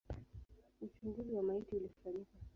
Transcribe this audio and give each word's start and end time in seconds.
Uchunguzi 0.81 1.31
wa 1.33 1.43
maiti 1.43 1.75
ulifanyika. 1.75 2.31